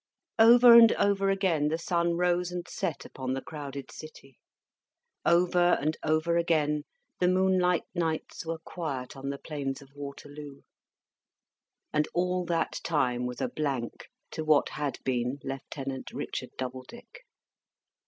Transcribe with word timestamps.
Over 0.39 0.73
and 0.73 0.91
over 0.93 1.29
again 1.29 1.67
the 1.67 1.77
sun 1.77 2.15
rose 2.17 2.51
and 2.51 2.67
set 2.67 3.05
upon 3.05 3.33
the 3.35 3.41
crowded 3.43 3.91
city; 3.91 4.39
over 5.27 5.77
and 5.79 5.95
over 6.01 6.37
again 6.37 6.85
the 7.19 7.27
moonlight 7.27 7.83
nights 7.93 8.43
were 8.43 8.57
quiet 8.57 9.15
on 9.15 9.29
the 9.29 9.37
plains 9.37 9.79
of 9.79 9.89
Waterloo: 9.93 10.61
and 11.93 12.07
all 12.15 12.45
that 12.45 12.79
time 12.83 13.27
was 13.27 13.41
a 13.41 13.47
blank 13.47 14.07
to 14.31 14.43
what 14.43 14.69
had 14.69 14.97
been 15.03 15.37
Lieutenant 15.43 16.09
Richard 16.13 16.49
Doubledick. 16.57 17.27